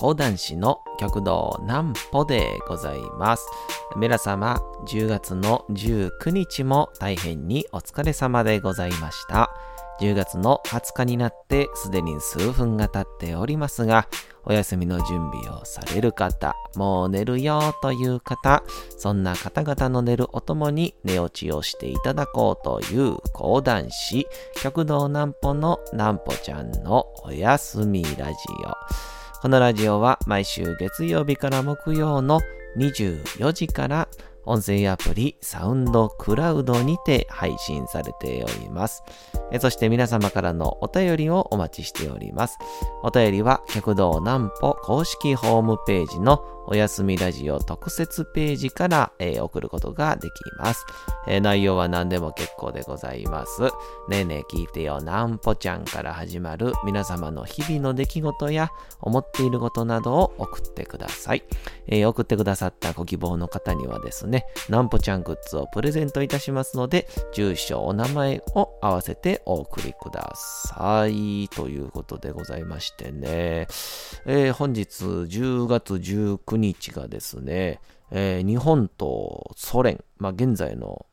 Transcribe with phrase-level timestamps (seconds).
[0.00, 3.46] 講談師の極道南歩でございます。
[3.98, 9.50] 皆様、10月の19日も大変にお疲れ様でございました。
[10.00, 14.08] 10月の20日になってすでに数分が経っておりますが、
[14.44, 18.62] お休みの準備をされる方、もう寝るよという方、
[18.96, 24.26] そんな方々の寝るおともに寝落ちをしていただこうという講談師、
[24.62, 28.32] 極道南歩の南歩ちゃんのおやすみラジ
[28.64, 29.19] オ。
[29.40, 32.42] このラジオは毎週月曜日から木曜の
[32.76, 34.06] 24時から
[34.44, 39.02] 音声アプリサウンドクラウドにて配信されております。
[39.58, 42.58] そして皆様からのお便りをお待ちしております。
[43.02, 50.84] お便りは、客道南歩公式ホームページのおやすみラジオ特設ページから、えー、送ることができます、
[51.26, 53.62] えー、内容は何でも結構でございます。
[54.08, 58.70] ねえねえ聞いてよなんぽちゃんから始まる皆様の日々の出来事や
[59.00, 61.44] 思っていることなどを送ってください。
[61.86, 71.48] えー、送ってくださったご希望の方にはですね、なんぽちゃんグッズをプレゼントいたしますので、住所、お名前を合わせてお送りください。
[71.48, 73.66] ということでございましてね、
[74.26, 81.06] えー、本日10月19日がですね、えー、日本とソ連、まあ、現在の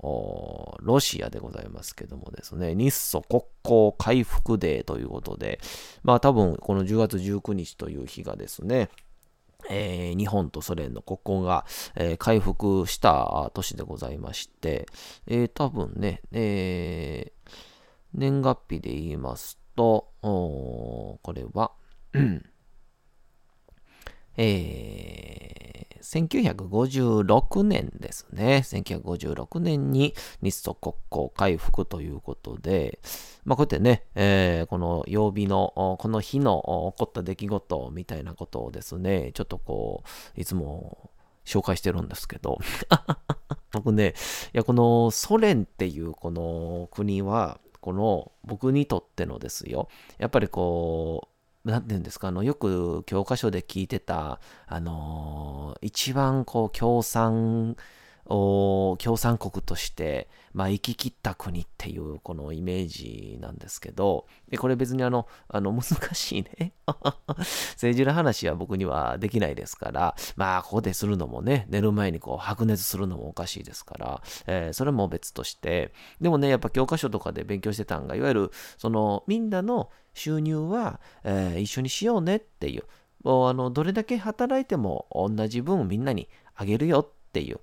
[0.81, 5.59] ロシアでございますけどもですね、日ソ国交回復デーということで、
[6.03, 8.89] まあ多分この10月19日という日がですね、
[9.69, 14.88] えー、日本とソ連の国交が、えー、回復した年でございまして、
[15.27, 17.31] えー、多分ね、え
[18.13, 21.72] 年月日で言いますと、これは、
[24.38, 28.61] えー、1956年ですね。
[28.63, 33.00] 1956年に日ソ国交回復ということで、
[33.45, 40.03] まあ、こうやってね、えー、この曜日の、この日の起こった出来事みたいなことをですね、ちょっとこ
[40.38, 41.09] う、いつも
[41.45, 42.59] 紹介してるんですけど、
[43.72, 44.13] 僕ね、
[44.53, 51.37] いや、このソ連っていうこの国は、この僕にとってのですよ、やっぱりこう、
[51.72, 57.75] なんて言うんですか、あの、よく教科書で聞いてた、あのー、一番こう、共産
[58.25, 66.74] を、共産国として、まあ、生き切った国っていう、このイメージなんですけど、で、これ別にあの、あの、難しいね。
[67.74, 82.84] 政治の話は僕にはできないですから、まあ、ここでするのもね、寝る前にこう、白熱するのもおかしいですから、えー、それも別として、でもね、やっぱ教科書とかで勉強してたんが、いわゆる、その、みんなの、収入は、えー、一緒にしようねっていう、
[83.24, 87.59] もうあのどれだけ働いても同じ分みんなにあげるよっていう、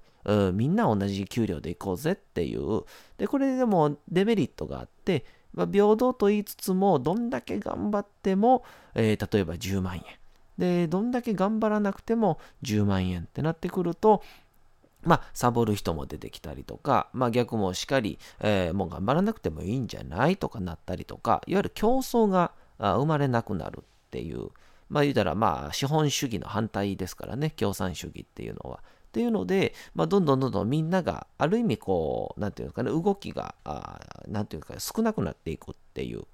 [0.54, 2.82] みんな同じ給料でいこうぜっていう、
[3.18, 5.24] で、これでもデメリットがあって、
[5.54, 8.64] まあ、平等と言いつつも、どんだけ頑張っても、
[8.94, 10.02] えー、例えば10万円。
[10.58, 14.22] で、どんだけ頑張らなくても10万円ってなってくると、
[15.02, 24.48] まあ、サボる人も出てきたりとか、まあ逆もしっかり、えー、もう頑張らなくてもいいんじゃないとかなったりとか、いわゆる競争が生まれなくなるっていう、
[24.88, 28.80] まあ言うたらまあ資本主義の反対ですからね、共産主義っていうのは。
[29.14, 36.24] っていうので、まあ、どんどんどんどんみんながある意味こう、なんていうかね、動きが、あなんていうか少なくなっていくっていう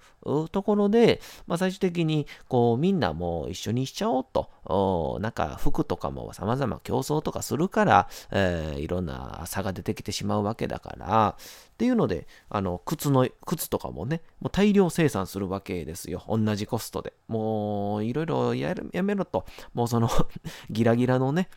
[0.49, 16.23] ところで、まあ、最終的にこうみんなもう一緒にしちゃおうと、なんか服とかも様々競争とかするから、えー、いろんな差が出てきてしまうわけだから、っていうので、あの、靴の、靴とかもね、もう大量生産するわけですよ。
[16.29, 17.13] 同じコストで。
[17.29, 19.47] もう、いろいろやめろと。
[19.73, 20.09] もうその
[20.69, 21.49] ギラギラのね、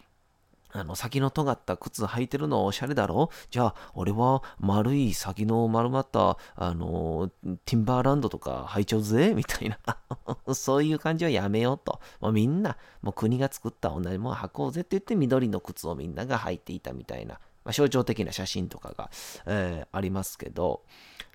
[0.75, 3.29] あの、先の尖った靴履いてるのおしゃれだろ？
[3.51, 7.31] じゃあ、俺は丸い先の丸まった、あの、
[7.65, 9.33] ティンバーランドとか履いちゃうぜ？
[9.37, 9.77] みたいな。
[10.53, 11.99] そういう感じはやめようと。
[12.19, 17.39] もうみんな、もう国が作った同じもの履こうぜって言って緑の靴をみんなが履いていたみたいな。
[17.63, 19.09] まあ、象徴的な写真とかが、
[19.45, 20.83] えー、ありますけど。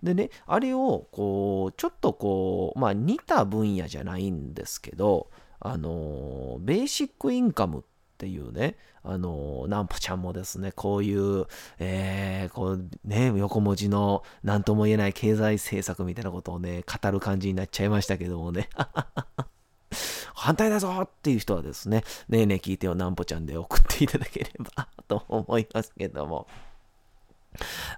[0.03, 5.31] でね、あれを、こう、ちょっとこう、まあ似た分野じゃないんですけど、
[5.61, 8.75] あの、ベーシックインカムってっていうね、
[9.05, 11.47] あの、なんぽちゃんもですね、こういう、
[11.79, 18.69] えー、こうね、横文字の何とも言えない経済政策みたいなことをね、語る感じになっちゃいましたけどもね。
[20.35, 26.49] 反対だぞっていう人はですね、ねえねえ聞いてよ、なんぽちゃんで送っていただければと思いますけども。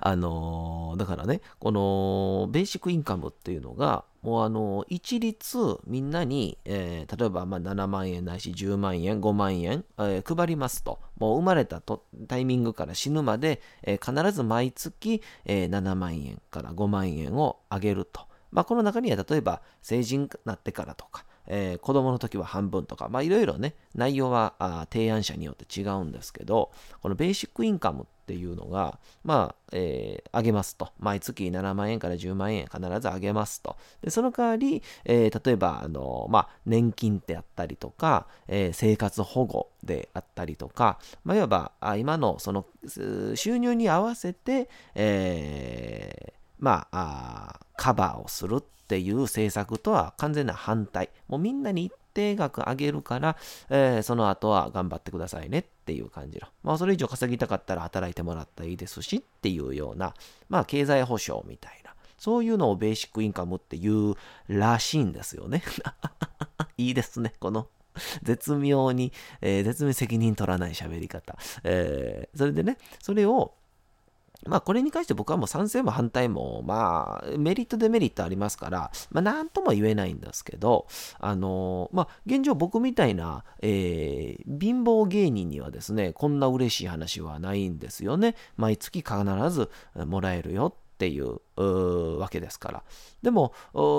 [0.00, 10.98] あのー、だからね、このベーシックインカムっていうのが、もうあのー、一律みんなに、えー、例えばまあ7万円ないし10万円、5万円、え、配りますと。
[11.18, 18.22] もう生まれたとタイミングから死ぬまで、え、必ず毎月、え、7万円から5万円をあげると。
[18.52, 26.70] まあ、この中には例えば成人になってからとか、えー、子供の時は半分とか、まあいろいろね、内容はあ提案者によって違うんですけど、
[27.02, 30.92] このベーシックインカムっていうのが、まあ、えー、上げますと。
[31.00, 33.76] 毎月7万円から10万円必ず上げますと。
[34.02, 42.64] で、その代わり、えー、例えば、あの、まあ、年金ってあったりとか、えー、生活保護であったりとか、まあ、いわば、あ今のその
[43.34, 51.10] 収入に合わせて、えー、まあ、あカバーをするっていう政策とは完全な反対。
[51.28, 53.36] もうみんなに一定額上げるから、
[53.68, 56.48] えー、その後は頑張ってくださいねっていう感じの。
[56.64, 60.14] まあ、それ以上稼ぎたかったら働いてもらったらいいですしっていうような、
[60.48, 61.94] まあ、経済保障みたいな。
[62.18, 64.16] そういうのをベーシックインカムっていう
[64.48, 65.62] らしいんですよね。
[66.76, 67.68] いいですね、この
[68.22, 71.38] 絶妙に、えー、絶妙責任取らない喋り方。
[71.62, 73.54] えー、それでね、それを、
[74.46, 80.86] まあこれに関して僕はもう賛成も反対もまあメリットデメリットありますから、まあなんとも言えないんですけど、
[81.18, 88.34] あのまあ現状僕みたいな、えー、貧乏芸人にはですね、こんな嬉しい話はないんですよね。
[88.56, 89.14] 毎月必
[89.50, 89.70] ず
[90.06, 92.82] もらえるよっていうわけですから。
[93.22, 93.52] でも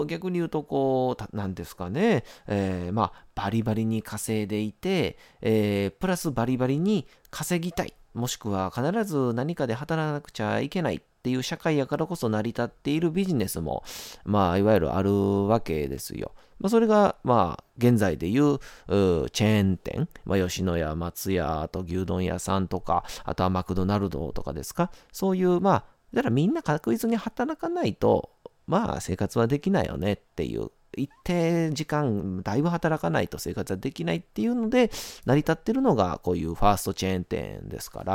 [0.07, 7.93] 逆に言うとこう、なんですかね、えー、まあバリバリに稼いでいて、えー、プラスバリバリに稼ぎたい。
[8.13, 13.83] もしくは必ず何かで働かなくちゃいけないっていう社会やからこそ成り立っているビジネスも、
[14.25, 16.33] まあ、いわゆるあるわけですよ。
[16.59, 28.31] まあ、それが、まあ、現在でいうチェーン店、まあ、吉野家、松屋、あと牛丼屋さんとか、あとはマクドナルドとかですか、そういう、まあ、だからみんな確実に働かないと、
[28.67, 34.91] まあ、生活はできないよねっていう一定時間、だいぶ働かないと生活はできないっていうので、
[35.25, 38.13] 成り立ってるのがこういうファーストチェーン店ですから、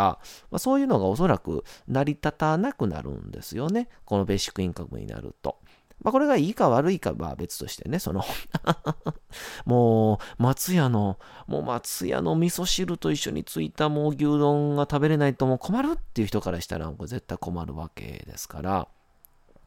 [0.50, 3.88] まあ、そういうのがおそらく成り立たなくなるんですよね。
[4.04, 5.58] このベーシックインカムになると。
[6.02, 8.22] まあ、これがいいか悪いかは別としてね、その
[9.64, 18.88] もう、松屋の、もう松屋の味噌汁と一緒についたもう牛丼が食べれないともう困るっていう人からしたら、絶対困るわけですから、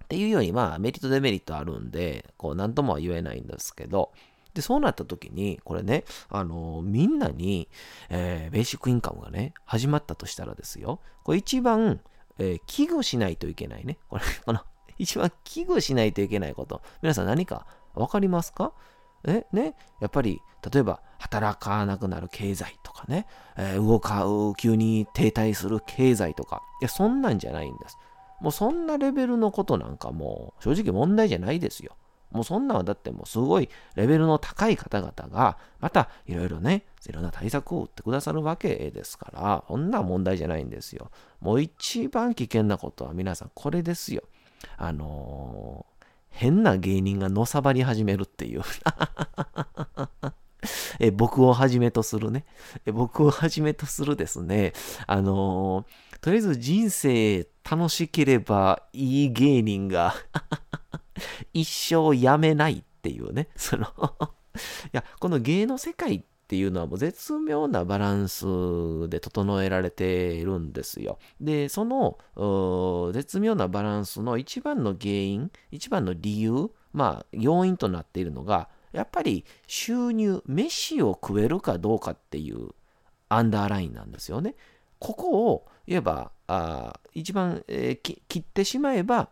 [0.10, 4.12] っていうように、まあ、メリット、デメリットあるんで、こう、なんとも言えないんですけど、
[4.56, 7.70] で、そうなった時に、これね、あのー、みんなに、
[8.10, 12.00] えー、ベーシックインカムがね、始まったとしたらですよ、これ一番、
[12.40, 14.00] えー、危惧しないといけないね。
[14.10, 14.62] これ、 この、
[14.98, 16.82] 一番危惧しないといけないこと。
[17.04, 18.74] 皆さん何かわかりますか？
[19.26, 20.42] え、ね、やっぱり、
[20.74, 23.28] 例えば、働かなくなる経済とかね、
[23.58, 27.98] えー、動かう、急に停滞する経済とか、いや、そんなんじゃないんです。
[28.42, 31.96] もうそんなレベルのことなんかもう正直問題じゃないですよ。
[32.32, 41.10] もうそんなはだってもうすごいレベルの高い方々がまたいろいろね、いろんな対策を打ってくださるわけですから、そんな問題じゃないんですよ。
[41.42, 44.24] もう一番危険なことは皆さんこれですよ。
[44.78, 48.62] あのー、変な芸人がのさばり始めるっていう
[51.00, 52.46] え僕をはじめとするね
[52.86, 52.92] え。
[52.92, 54.74] 僕をはじめとするですね。
[55.08, 60.16] あのーとりあえず人生楽しければいい芸人が
[61.54, 63.90] 一生やめないっていうね、そのい
[64.92, 68.46] や、この芸の世界っていうのはもう絶妙なバランス
[69.10, 71.20] で整えられているんですよ。
[71.40, 72.18] で、その
[73.14, 82.70] 絶妙なバランスの一番の原因、一番の理由、まあ要因となっているのが、やっぱり収入、飯を食えるかどうかっていう
[83.30, 84.56] アンダーラインなんですよね。
[84.98, 89.30] ここを言えば、あ一番、えー、切ってしまえば、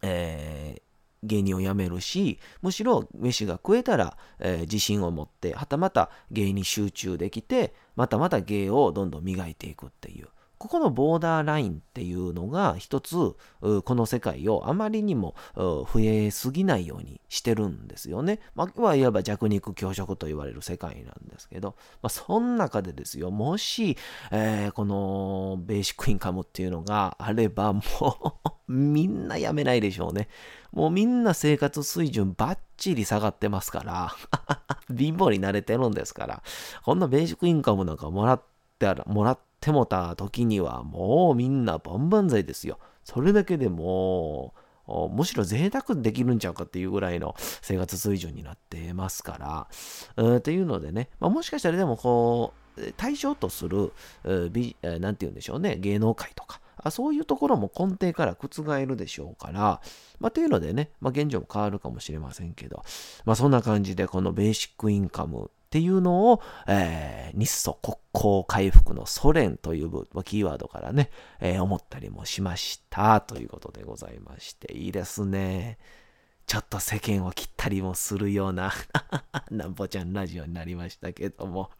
[0.00, 0.82] えー、
[1.24, 10.28] 芸人を辞めるし、むしろ飯が食えたら、えー、自信を持って、はたまた芸に集中できて、またまた芸をどんどん磨いていくっていう。
[10.60, 13.16] ここのボーダーラインっていうのが一つ、
[13.62, 18.40] この世界をあまりにも増えすぎないようにしてるんですよね。
[18.54, 23.96] まあ、いわば弱肉強食と言われる世界なんですけど、まあ、その中でですよ、もし、
[24.30, 27.80] えー、このベーシックインカムっていうのがあれば、 も
[28.68, 30.28] うみんなやめないでしょうね。
[30.72, 34.14] もうみんな生活水準バッチリ下がってますから、
[34.94, 36.42] 貧乏に慣れてるんですから、
[36.84, 38.42] こんなベーシックインカムなんかもらっ
[38.78, 42.78] てもらってってもた時にはもうみんな万々歳ですよ。
[43.04, 44.54] それだけでも
[44.88, 49.68] う、むしろ贅沢できるんちゃうかっていうぐらいの生活水準になってますか
[50.16, 50.24] ら。
[50.24, 53.92] うっていうのでね、まあ、もしかしたらでもこう、対象とする、
[54.24, 59.82] 何て言うんでしょうね、芸能界とか、あそういうところも根底から覆るでしょうから、
[60.18, 62.82] まあ、というのでね、まあ、現状も変わるかもしれませんけど、
[63.26, 69.90] まあ、そんな感じでこのベーシックインカムっていうのを、えー、日ソ国交回復のソ連という
[70.24, 75.78] キーワードからね、えー、思ったりもしましたということでございまして、いいですね。
[76.48, 78.72] ちょっと世間を切ったりもするような
[79.52, 81.70] なんぼちゃんラジオになりましたけども。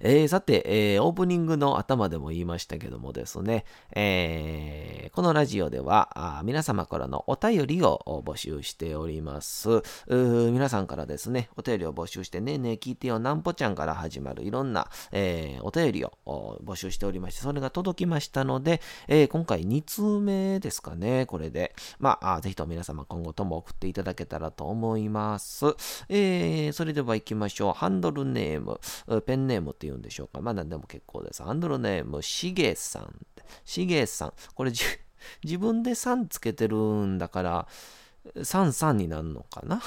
[0.00, 9.82] えー、さて、えー、オープニングの頭でも言いましたけどもですね、えー、このラジオでは皆様からのお便りを募集しております。
[10.08, 21.74] 皆さんからですね、お便りを募集して、ねえねえ聞いてよ、なんぽちゃんから始まるいろんな、えお便りを募集しておりまして、それが届きましたので、え今回2通目ですかね、これで。
[21.98, 25.66] まあ、ぜひと皆様今後とも送っていただけたらと思います。
[26.08, 27.72] えそれでは行きましょう。
[27.72, 28.80] ハンドルネーム、
[29.22, 30.40] ペンネームって言うんでしょうか？
[30.40, 31.42] まあ何でも結構です。
[31.42, 33.26] ハンドルネーム、しげさん。
[33.64, 34.32] しげさん。
[34.54, 34.72] これ
[35.42, 37.68] 自分でさんつけてるんだから、
[38.44, 39.80] さんさんになるのかな？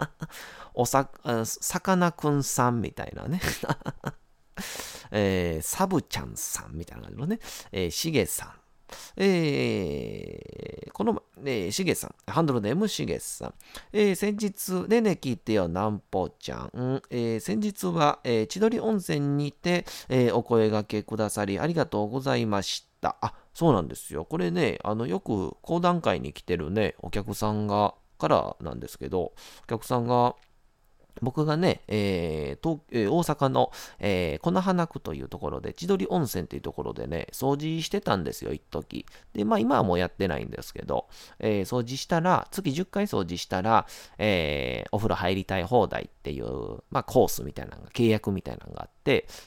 [0.74, 1.08] おさ、
[1.44, 3.40] さかなクンさんみたいなね
[5.10, 7.38] えー、サブちゃんさんみたいな感じのね、
[7.72, 8.65] えー、しげさん。
[9.16, 13.54] えー、この、えー、しげさん、ハンドルネームしげさん、
[13.92, 23.16] えー、先日、ねね聞いてよ、なんぽちゃん、えー、先日は、えー、千鳥温泉にて、えー、お声がけくださり、ありがとうございました。
[23.20, 24.24] あ、そうなんですよ。
[24.24, 30.34] これね、あの、よく講談会に来てるね、お客さんが、からなんですけど、お客さんが、
[31.22, 39.06] 僕がね、えーえー、大阪の、えー、粉花区というところで、千鳥温泉というところでね、掃除してたんですよ、一時。
[39.32, 41.06] で、まあ今はもうやってないんですけど、
[41.38, 43.86] えー、掃除したら、月10回掃除したら、
[44.18, 46.46] えー、お風呂入りたい放題っていう、
[46.90, 48.95] まあコースみたいなのが、契約みたいなのがあって、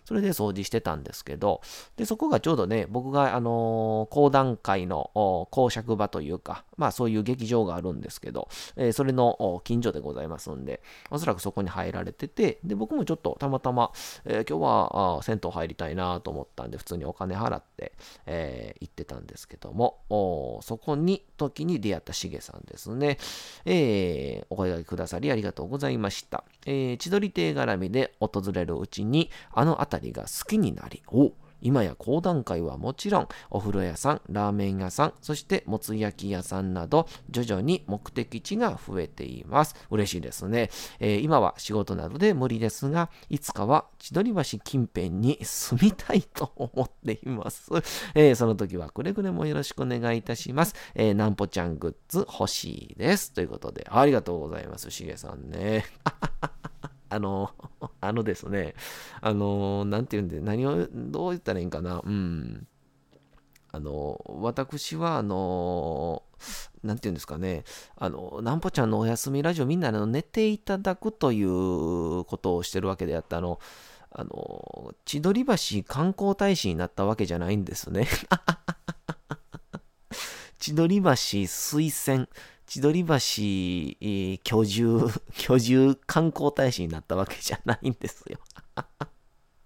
[0.06, 1.62] それで掃除してたんですけど、
[1.98, 5.12] で、そこがちょうどね、僕が、あのー、講談会の
[5.52, 13.92] 公爵場というか、まあそういう劇場があるんですけど、えー、それの近所でございますんで、おそらくそこに入られてて、で、僕もちょっとたまたま、
[14.26, 17.94] えー、今日は銭湯入りたいなと思ったんで、普通にお金払って、
[18.26, 23.18] えー、行ってたんですけども、そこに、時に出会ったしげさんですね。
[23.66, 26.44] えー、お声掛けくださりありがとうございました。
[26.66, 39.76] えー、千鳥亭絡みで訪れるうちに、あの辺りが好きになり、お今や講談会はもちろん、お風呂屋さん、ラーメン屋さん、そしてもつ焼き屋さんなど、徐々に目的地が増えています。
[39.90, 40.70] 嬉しいですね。
[41.00, 47.70] えー、今は仕事などで無理ですが、いつかは千鳥橋近辺に住みたいと思っています。
[48.16, 50.76] えー、その時はくれぐれもよろしくお願いいたします。
[50.96, 53.34] えー、なんぽちゃんグッズ欲しいです。
[53.34, 55.86] ということで、ありがとうございます、しげさんね。
[57.10, 57.52] あの、
[58.02, 58.76] あのですね、
[59.22, 62.68] あの、なんて言うんで、何を、どう言ったらいいんかな、うん。
[63.72, 66.24] あの、私は、あの、
[66.84, 67.64] なんて言うんですかね、
[67.98, 73.60] あの、なんぽちゃんのおやすみラジオ、みんなの寝ていただくということをしてるわけであって、あの、
[74.12, 75.54] あの、千鳥橋
[75.88, 78.08] 観光大使になったわけじゃないんですね。
[80.58, 82.28] 千鳥橋推薦
[82.70, 83.16] 千鳥橋、
[84.44, 88.38] 居住、 居住観光大使になったわけじゃないんですよ。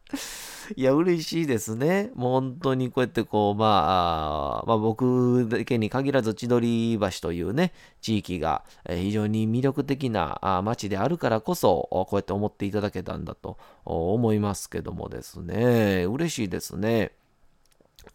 [0.78, 2.12] いや、嬉しいですね。
[2.16, 17.12] もう本当にこうやってこう、まあ、まあ、僕だけに限らず千鳥橋というね、地域が非常に魅力的な街であるからこそ、こうやって思っていただけたんだと思いますけどもですね、嬉しいですね。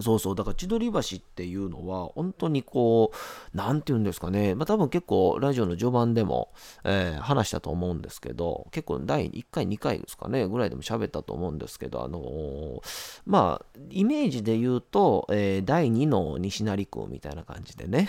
[0.01, 3.11] そうそう、だから千鳥橋っていうのは、本当にこ
[3.53, 6.53] う、なんて言うんですかね、まあ多分結構ラジオの序盤でも、
[6.83, 12.81] えー、話したと思うんですけど、結構第1回、2回ですかね、ぐらいでも喋ったと思うんですけど、あのー、
[13.25, 18.07] まあ、イメージで言うと、えー、第2の西成区みたいな感じでね、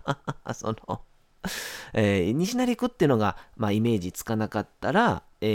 [0.52, 1.00] その、
[1.94, 5.46] えー、西成区っていうのが、まあ、イメージつかなかったら、え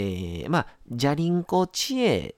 [0.48, 2.36] ー、まあ、じゃりんこ知恵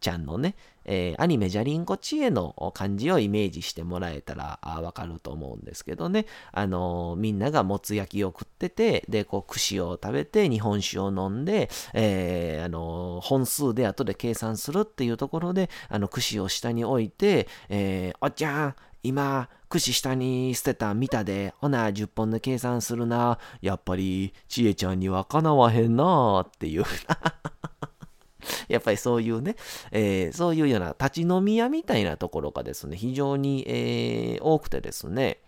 [0.00, 0.54] ちゃんのね、
[0.84, 23.38] えー、アニメじゃりんこ知恵の漢字をイメージしてもらえたらわかると思うんですけどね、あのー、みんながもつ焼きを食ってて、で、こう、串を食べて、日本酒を飲んで、えー、あのー、本数で後で計算するっていうところで、あの、串を下に置いて、えー、おっちゃん、今、串下に捨てた見たで、ほな、10本で計算するな。
[23.62, 26.84] やっぱり、ちえちゃんにはかなわへんなっていう。
[28.68, 29.56] やっぱりそういうね、
[29.92, 35.40] えー、そういうような立ち飲み屋みたいなところがですね、非常に、えー、多くてですね、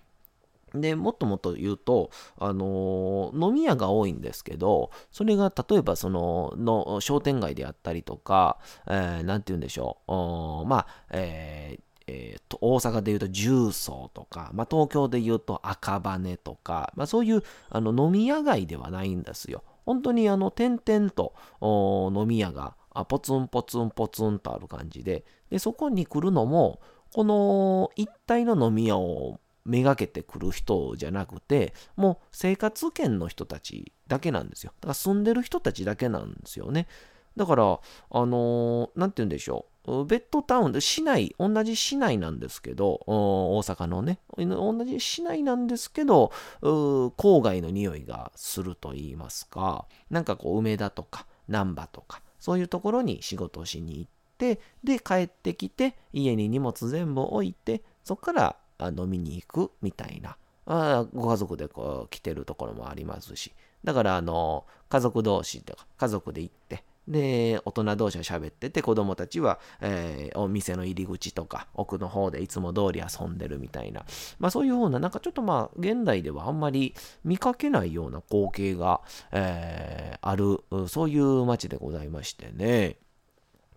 [0.74, 19.62] で、もっともっと言うと、あのー、飲み屋が多いんですけど、それが例えばその、の商店街であったりとか、えー、なんて言うんでしょう、まあ、えーえー、大阪で言うと重曹とか、まあ、東京で言うと赤羽とか、まあ、そういうあの飲み屋街ではないんですよ。
[19.84, 26.80] 本当にあの点々と飲み屋があポツンポツンポツンとある感じで、で、そこに来るのも、
[27.12, 34.72] この一体の飲み屋をめがけてくる人じゃなくて、もう生活圏の人たちだけなんですよ。
[34.80, 36.88] だから住んでる人たちだけなんですよね。
[37.36, 40.04] だから、あのー、なんて言うんでしょう。
[40.04, 46.30] ベッドタウンで市内、同じ市内なんですけど、大阪のね、同じ市内なんですけど、
[46.60, 63.52] 郊外の匂いがすると言いますか、なんかこう、梅田とか、難波とか、そういうところに仕事をしに行って、で、帰ってきて、家に荷物全部置いて、そこから飲みに行くみたいな、あご家族でこう来てるところもありますし、
[63.84, 74.04] だから、あの、家族同士とか、家族で行って、で、大人同士が喋ってて、子供たちは、えー、お店の入り口とか、奥の方でいつも通り遊んでるみたいな、
[74.38, 76.94] まあそういうような、なんかちょっとまあ、現代ではあんまり
[77.24, 79.00] 見かけないような光景が、
[79.32, 82.96] えー、ある、そういう街でございましてね。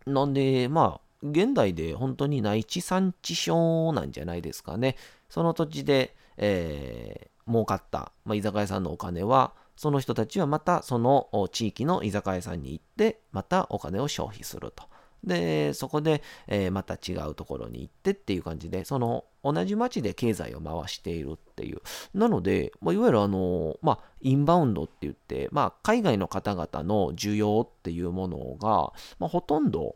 [0.05, 4.96] なんで、まあ、現代で本当に内地産地消なんじゃないですかね。
[5.29, 14.84] その土地で、えー、儲かった、まあ、居酒屋さんのお金は、その人たちはまたその地域の居酒屋さんに行って、またお金を消費すると。
[15.24, 21.82] で、そこで、えー、また違うところに行ってっていう感じで、その同じ町で経済を回しているっていう。
[22.16, 29.96] なので、まあ、いわゆるあの、まあ、インバウンドって言って、まあ、海外の方々の需要っていうものが、まあ、ほとんど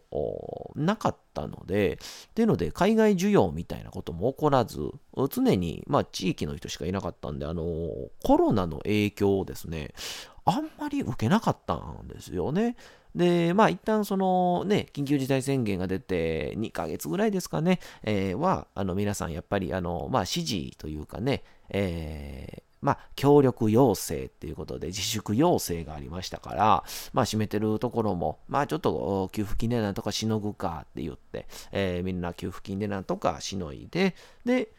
[0.75, 4.79] なかったので、っていうので、海外需要みたいなことも起こらず、
[5.32, 7.63] 常に、まあ、地域の人しかいなかったんで、あの、
[8.24, 9.94] コロナの影響をですね、
[10.46, 12.75] あんまり受けなかったんですよね。
[13.15, 34.69] で、まあ一旦そのね、緊急事態宣言が出て2ヶ月ぐらいですかね、えー、は、あの皆さんやっぱりあの、まあ指示というかね、えー、まあ、協力要請っていうことで自粛要請がありましたから、まあ、閉めてるところも、まあ、ちょっと給付金でなんとかしのぐかって言って、えー、みんな給付金でなんとかしのいで、で、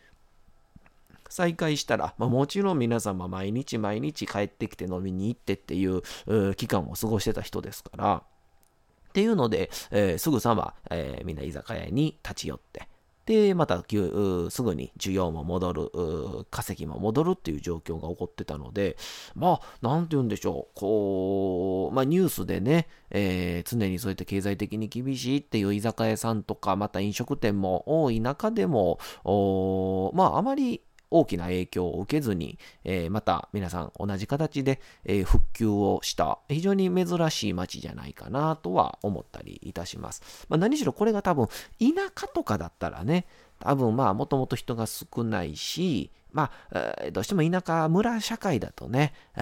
[1.31, 6.03] 再開したら、まあ、もちろん皆様毎日毎日帰ってきて飲みに行ってっていう
[6.57, 8.23] 期間を過ごしてた人ですから、
[9.11, 12.89] っていうので、えー、すぐさま、えー、みんな居酒屋に立ち寄って、
[13.27, 13.83] で、またす
[14.63, 15.91] ぐに需要も戻る、
[16.51, 18.97] 稼ぎも戻るっていう状況が起こってたので、
[19.37, 28.99] まあ、なんて言うんでしょう、こう、まあニュースでね、えー、常にそうやって経済的に厳しいっていう居酒屋さんとか、また飲食店も多い中でも、
[30.15, 40.47] まああまり大きな影響を受けずに、えー、また皆さん同じ形で、えー、復旧をした非常に珍しい街じゃないかなとは思ったりいたします。
[40.49, 41.47] まあ、何しろこれが多分
[41.79, 43.27] 田舎とかだったらね、
[43.61, 49.41] 多分まあもともと人が少ないし、まあ、えー、どうしても田舎村社会だとね、え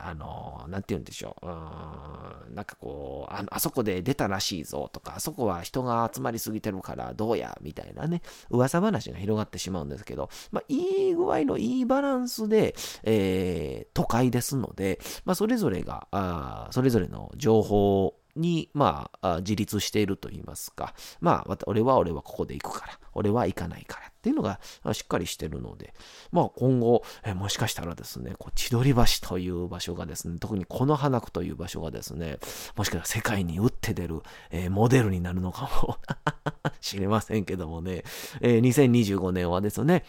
[0.00, 1.46] ー、あの、なんて言うんでしょう。
[1.46, 24.08] うん、なんかこうあ、あそこで出たらしいぞとか、あそこは人が集まりすぎてるからどうや、みたいなね、噂話が広がってしまうんですけど、まあ、いい具合のいいバランスで、えー、都会ですので、まあ、それぞれが、あそれぞれの情報に、まあ、自立していると言いますか、まあ、俺は俺はここで行くから、俺は行かないから。
[24.18, 24.60] っていうのが
[24.92, 25.94] しっかりしてるので、
[26.32, 32.38] まあ今後、えもしかしたらですね、こう千鳥橋という場所がですね、特にこの花区という場所がですね、
[32.76, 34.20] もしかしたら世界に打って出る、
[34.50, 35.98] えー、モデルになるのかも。
[36.80, 38.02] しれませんけどもね、
[38.40, 40.04] えー、2025年はですね、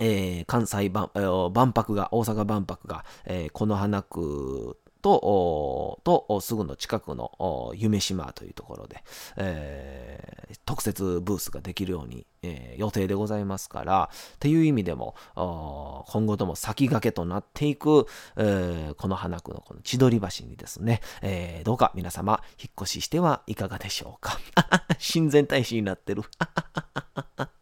[0.00, 1.10] えー、関西万、
[1.52, 9.04] 万博が、大阪万博が、えー、この花区と、と、すぐの近くの夢島というところで、
[9.36, 18.06] えー、特設ブースができるように、えー、予定でございますから、っていう意味でも、今後とも先駆けとなっていく、
[18.38, 24.38] えー、この花区のこの千鳥橋にですね、えー、どうか皆様、引っ越ししてはいかがでしょうか。
[24.98, 26.22] 親善大使になってる。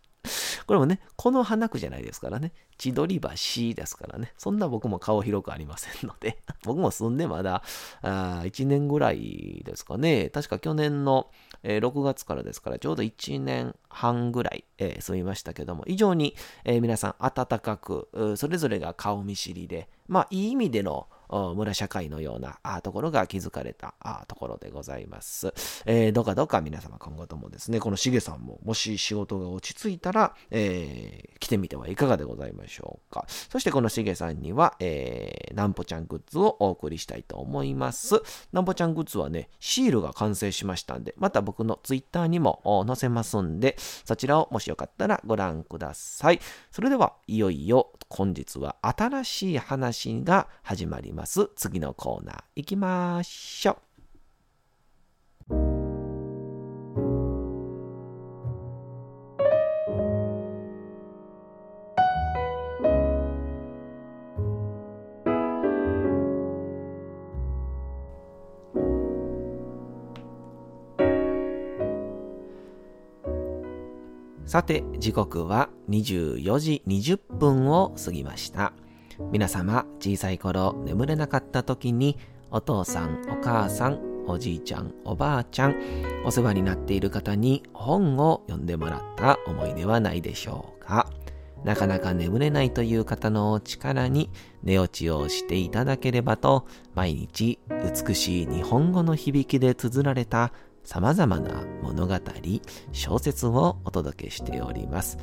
[0.73, 3.29] これもね、この花区じゃないですからね、千鳥橋
[3.75, 7.63] ですからね、そんな僕も顔広くありませんので、 僕も住んでまだ
[8.01, 11.31] あ1年ぐらいですかね、確か去年の、
[11.63, 18.09] えー、6月からですから、ちょうど1年半ぐらい、えー、住みましたけども、非常に、えー、皆さん温かく、
[18.39, 21.07] それぞれが顔見知りで、まあいい意味での
[21.55, 23.95] 村社会のようなところが築かれた
[24.29, 25.55] ところでございます。
[25.87, 33.25] えー、どうかどうか皆様今後ともですね、このしげさんももし仕事が落ち着いたら、えー、来てみてはいかがでございましょうか。
[33.29, 38.23] そしてこのしげさんには、えー、なんぽちゃんグッズをお送りしたいと思います。
[38.53, 46.41] なんぽちゃんグッズはね、シールが完成しましたんで、また僕のツイッターにも載せますんで、そちらをもしよかったらご覧ください。
[46.71, 51.22] それでは、いよいよ本日は新しい話が始まります。
[51.23, 51.51] ます。
[51.55, 53.77] 次のコーナー行きましょう。
[74.45, 78.75] さて、時刻は24時20分を過ぎました。
[79.31, 82.19] 皆様、小さい頃眠れなかった時に、
[82.51, 85.77] お父さん、お母さん、おじいちゃん、おばあちゃん、
[86.25, 91.09] お世話になっている方に本を読んでもらった思い出はないでしょうか。
[91.65, 94.31] なかなか眠れないという方のお力に
[94.65, 100.53] 寝落ちをしていただければと、毎日美しい日本語の響きで綴られた
[100.85, 102.15] 様々な物語、
[102.93, 105.19] 小説をお届けしております。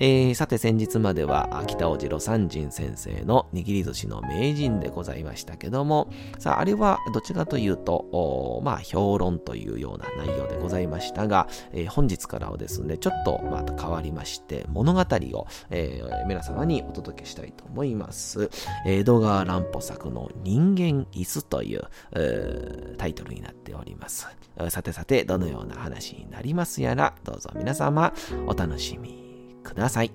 [0.00, 18.50] えー、さて先日までは北尾次郎三人先生の握り寿司の名人でございましたけども、さあ、あれはどちらかというと、まあ、評論というような内容でございましたが、えー、本日からはですね、ちょっとまた変わりまして、物語を、えー、皆様にお届けしたいと思います。
[18.86, 21.82] 江戸川乱歩作の人間椅子という、
[22.12, 24.26] えー、タイトルになっております。
[24.70, 28.14] さてさて、どのような話になりますやら、どうぞ皆様
[28.46, 29.29] お楽しみ
[29.74, 30.12] ください。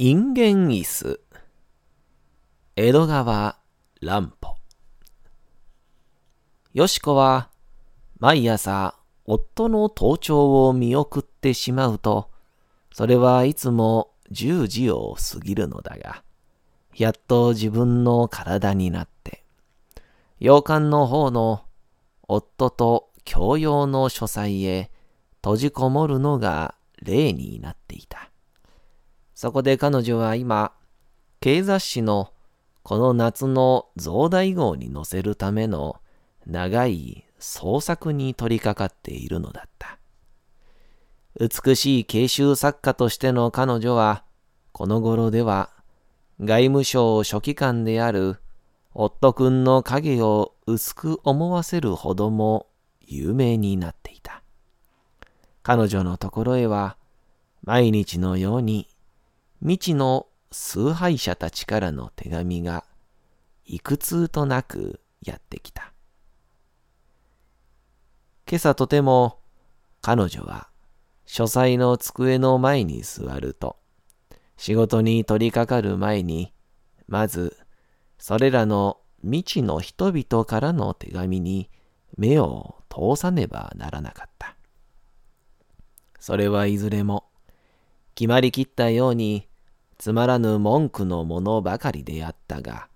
[0.00, 1.20] 人間椅子
[2.76, 3.58] 江戸川
[4.00, 4.54] 乱歩
[6.72, 7.50] よしこは
[8.20, 12.30] 毎朝、夫の登頂を見送ってしまうと、
[12.92, 16.24] それはいつも十時を過ぎるのだが、
[16.96, 19.44] やっと自分の体になって、
[20.40, 21.62] 洋館の方の
[22.26, 24.90] 夫と共用の書斎へ
[25.36, 28.30] 閉じこもるのが例になっていた。
[29.36, 30.72] そこで彼女は今、
[31.38, 32.32] 経雑誌の
[32.82, 36.00] この夏の増大号に載せるための
[36.46, 39.98] 長い創作に取り掛かっているのだった。
[41.38, 44.24] 美しい慶州作家としての彼女は、
[44.72, 45.70] この頃では
[46.40, 48.38] 外務省書記官である
[48.94, 52.66] 夫君の影を薄く思わせるほども
[53.00, 54.42] 有名になっていた。
[55.62, 56.96] 彼女のところへは、
[57.62, 58.88] 毎日のように
[59.60, 62.84] 未知の崇拝者たちからの手紙が
[63.66, 65.92] 幾通となくやってきた。
[68.50, 69.40] 今朝とても
[70.00, 70.70] 彼女は
[71.26, 73.76] 書斎の机の前に座ると、
[74.56, 76.54] 仕事に取り掛かる前に、
[77.08, 77.58] まず、
[78.16, 81.68] それらの未知の人々からの手紙に
[82.16, 84.56] 目を通さねばならなかった。
[86.18, 87.26] それはいずれも、
[88.14, 89.46] 決まりきったように、
[89.98, 92.88] つまらぬ文句のものばかりであったが、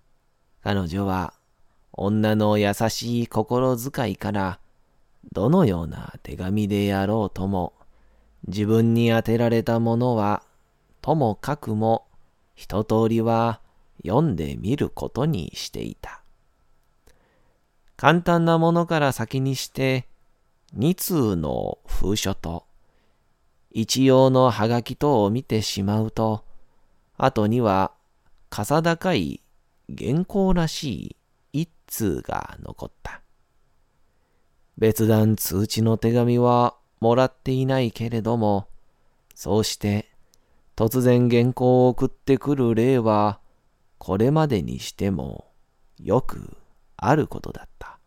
[0.62, 1.34] 彼女は
[1.92, 4.58] 女の優しい心遣いから
[5.30, 7.74] どのような手紙であろうとも、
[8.48, 10.42] 自分に宛てられたものは、
[11.00, 12.06] ともかくも
[12.54, 13.60] 一通りは
[14.04, 16.22] 読んでみることにしていた。
[17.96, 20.06] 簡単なものから先にして、
[20.72, 22.66] 二通の封書と、
[23.70, 26.44] 一様のはがきとを見てしまうと、
[27.16, 27.92] 後には、
[28.50, 29.40] かさ高い
[29.96, 31.16] 原稿らし
[31.52, 33.21] い一通が残った。
[34.82, 38.66] 別段通知の手紙はもらっていないけれども、
[39.32, 40.10] そうして
[40.74, 43.38] 突然原稿を送ってくる例は、
[43.98, 45.46] これまでにしても
[46.00, 46.56] よく
[46.96, 48.00] あることだった。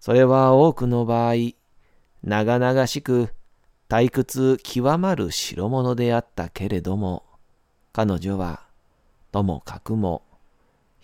[0.00, 1.34] それは多くの場合、
[2.24, 3.28] 長々しく
[3.88, 7.22] 退屈極まる代物であったけれども、
[7.92, 8.62] 彼女は
[9.30, 10.24] ともかくも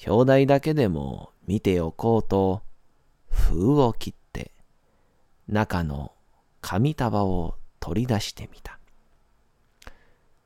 [0.04, 2.62] 表題だけでも見ておこうと
[3.28, 4.14] 封を切っ
[5.48, 6.12] 中の
[6.60, 8.78] 紙束を取り出してみた。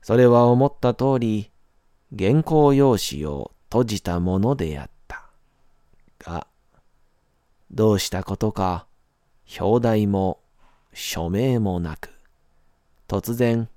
[0.01, 1.51] それは思った通り、
[2.17, 5.29] 原稿用紙を閉じたものであった。
[6.19, 6.47] が、
[7.71, 8.87] どうしたことか、
[9.59, 10.39] 表題も
[10.93, 12.09] 署名もなく、
[13.07, 13.69] 突然、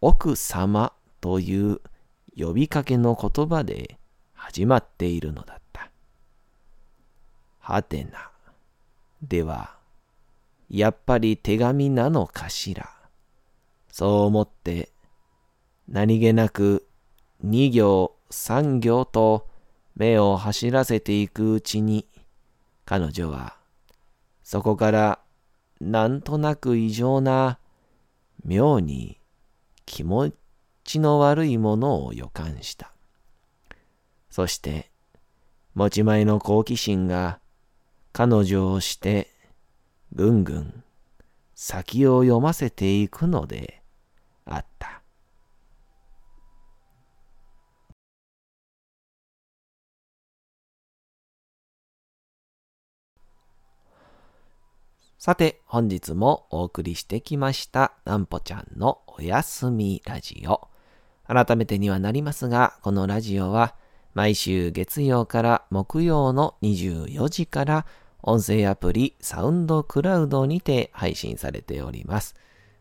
[0.00, 1.80] 奥様という
[2.36, 3.98] 呼びかけの言葉で
[4.34, 5.90] 始まっているのだった。
[7.60, 8.30] はてな。
[9.22, 9.76] では、
[10.72, 12.88] やっぱり手紙なのかしら？
[13.90, 14.88] そう思って、
[15.86, 16.88] 何気なく
[17.42, 19.46] 二行三行と
[19.94, 22.06] 目を走らせていくうちに、
[22.86, 23.58] 彼女は
[24.42, 25.18] そこから
[25.78, 27.58] なんとなく異常な
[28.42, 29.20] 妙に
[29.84, 30.32] 気持
[30.84, 32.92] ちの悪いものを予感した。
[34.30, 34.90] そして
[35.74, 37.40] 持ち前の好奇心が
[38.14, 39.31] 彼女をして
[40.14, 40.84] ぐんぐん
[41.54, 43.82] 先を読ませていくので
[44.44, 45.02] あった。
[55.16, 60.68] さて、本日もお送りしてきました、なんぽちゃんのおやすみラジオ。
[61.28, 63.76] 改めてにはなりますが、このラジオは、
[64.14, 67.86] 毎週月曜から木曜の24時から、
[68.22, 72.36] 音声アプリサウンドクラウドにて配信されております。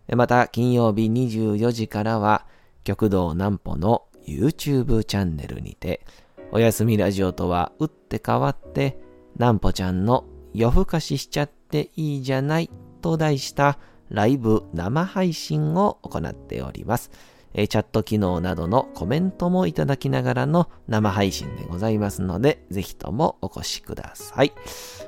[0.07, 2.45] また、金曜日24時からは、
[2.83, 6.05] 極道南歩の YouTube チャンネルにて、
[6.51, 8.99] おやすみラジオとは打って変わって、
[9.35, 12.69] 南歩ちゃんの夜更かししちゃっていいじゃない
[13.01, 17.09] と題したライブ生配信を行っております。
[17.53, 24.53] えチャット機能などのコメントもいただきながらの生配信でございますので、ぜひともお越しください。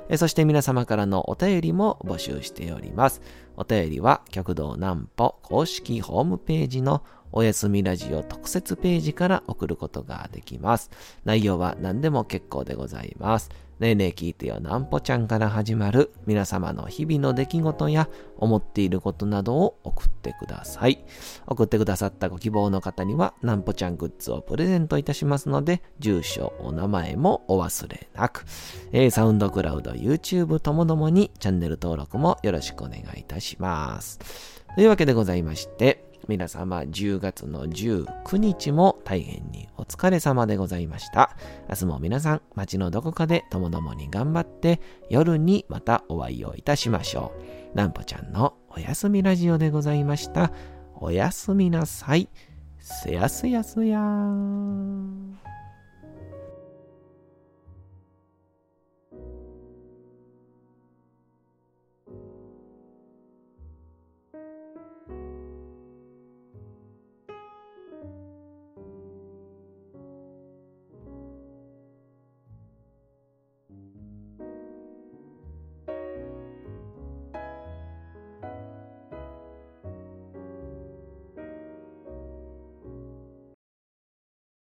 [0.10, 3.22] えそして皆様からのお便りも募集しております。
[3.56, 10.92] お便りは、極道南歩公式ホームページのおやすみラジオ特設ページから送ることができます。
[11.26, 13.50] 内容は何でも結構でございます。
[13.84, 21.04] ねえねえ聞いてよなんぽちゃんから始まる皆様の日々の出来事や思っていることなどを送ってください。
[21.48, 28.46] 送ってくださったご希望の方にはなんぽちゃんグッズをプレゼントいたしますので、住所、お名前もお忘れなく。
[28.94, 34.18] えー、サウンドクラウド、YouTube ともどもにチャンネル登録もよろしくお願いいたします。
[34.76, 41.36] というわけでございまして、皆様10月の19日も大変にお疲れ様でございました。
[41.70, 47.34] 明日も皆さん街のどこかでともどもに頑張って夜にまたお会いをいたしましょ
[47.74, 47.76] う。
[47.76, 50.54] なんぽちゃんのおやすみラジオでございました。
[50.96, 52.30] おやすみなさい。
[52.80, 55.53] すやすやすやー。